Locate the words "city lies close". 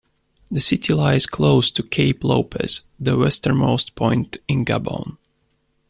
0.61-1.69